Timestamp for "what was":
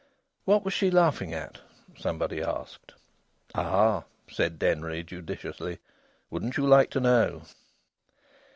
0.45-0.73